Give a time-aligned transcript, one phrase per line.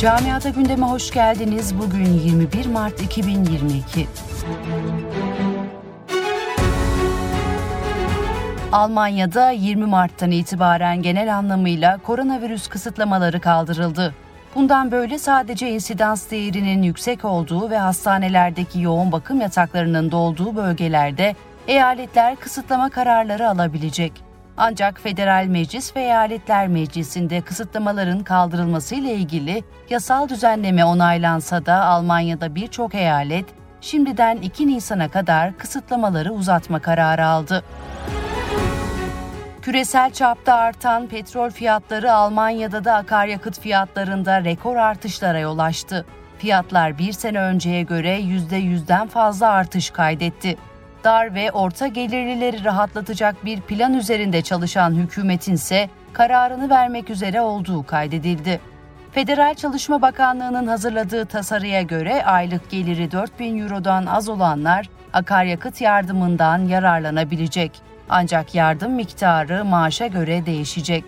[0.00, 1.78] Camiada gündeme hoş geldiniz.
[1.78, 4.06] Bugün 21 Mart 2022.
[8.72, 14.14] Almanya'da 20 Mart'tan itibaren genel anlamıyla koronavirüs kısıtlamaları kaldırıldı.
[14.54, 21.34] Bundan böyle sadece insidans değerinin yüksek olduğu ve hastanelerdeki yoğun bakım yataklarının dolduğu bölgelerde
[21.68, 24.29] eyaletler kısıtlama kararları alabilecek.
[24.62, 32.54] Ancak Federal Meclis ve Eyaletler Meclisi'nde kısıtlamaların kaldırılması ile ilgili yasal düzenleme onaylansa da Almanya'da
[32.54, 33.44] birçok eyalet
[33.80, 37.64] şimdiden 2 Nisan'a kadar kısıtlamaları uzatma kararı aldı.
[39.62, 46.06] Küresel çapta artan petrol fiyatları Almanya'da da akaryakıt fiyatlarında rekor artışlara yol açtı.
[46.38, 50.56] Fiyatlar bir sene önceye göre %100'den fazla artış kaydetti.
[51.04, 57.86] Dar ve orta gelirlileri rahatlatacak bir plan üzerinde çalışan hükümetin ise kararını vermek üzere olduğu
[57.86, 58.60] kaydedildi.
[59.12, 67.82] Federal Çalışma Bakanlığı'nın hazırladığı tasarıya göre aylık geliri 4000 Euro'dan az olanlar akaryakıt yardımından yararlanabilecek.
[68.08, 71.04] Ancak yardım miktarı maaşa göre değişecek.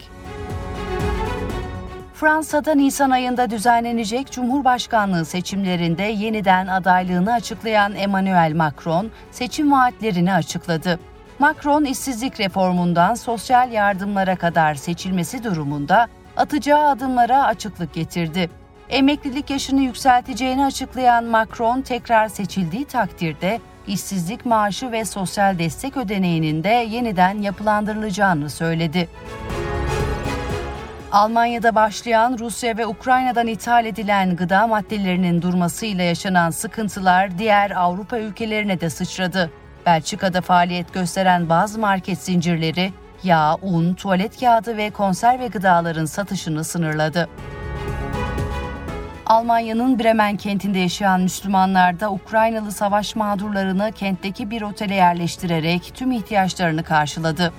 [2.23, 10.99] Fransa'da Nisan ayında düzenlenecek Cumhurbaşkanlığı seçimlerinde yeniden adaylığını açıklayan Emmanuel Macron seçim vaatlerini açıkladı.
[11.39, 18.51] Macron işsizlik reformundan sosyal yardımlara kadar seçilmesi durumunda atacağı adımlara açıklık getirdi.
[18.89, 26.87] Emeklilik yaşını yükselteceğini açıklayan Macron tekrar seçildiği takdirde işsizlik maaşı ve sosyal destek ödeneğinin de
[26.91, 29.09] yeniden yapılandırılacağını söyledi.
[31.13, 38.81] Almanya'da başlayan Rusya ve Ukrayna'dan ithal edilen gıda maddelerinin durmasıyla yaşanan sıkıntılar diğer Avrupa ülkelerine
[38.81, 39.51] de sıçradı.
[39.87, 47.29] Belçika'da faaliyet gösteren bazı market zincirleri yağ, un, tuvalet kağıdı ve konserve gıdaların satışını sınırladı.
[49.27, 56.85] Almanya'nın Bremen kentinde yaşayan Müslümanlar da Ukraynalı savaş mağdurlarını kentteki bir otele yerleştirerek tüm ihtiyaçlarını
[56.85, 57.53] karşıladı.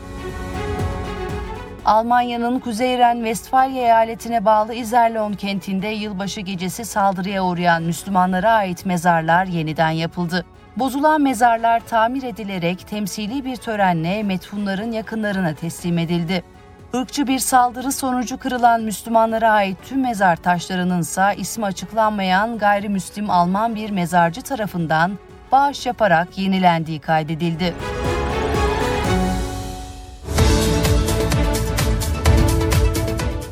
[1.85, 9.89] Almanya'nın Kuzey Ren-Vestfalya eyaletine bağlı Izerlon kentinde yılbaşı gecesi saldırıya uğrayan Müslümanlara ait mezarlar yeniden
[9.89, 10.45] yapıldı.
[10.77, 16.43] Bozulan mezarlar tamir edilerek temsili bir törenle metfunların yakınlarına teslim edildi.
[16.93, 23.75] Irkçı bir saldırı sonucu kırılan Müslümanlara ait tüm mezar taşlarının ise ismi açıklanmayan gayrimüslim Alman
[23.75, 25.11] bir mezarcı tarafından
[25.51, 27.73] bağış yaparak yenilendiği kaydedildi.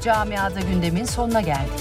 [0.03, 1.71] Camiada gündemin sonuna geldik.